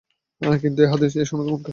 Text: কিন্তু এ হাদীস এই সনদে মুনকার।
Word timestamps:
কিন্তু 0.63 0.79
এ 0.81 0.87
হাদীস 0.91 1.13
এই 1.15 1.25
সনদে 1.29 1.43
মুনকার। 1.47 1.69